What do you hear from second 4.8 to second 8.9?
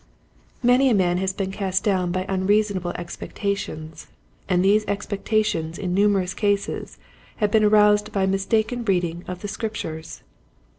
ex pectations in numerous cases have been aroused by mistaken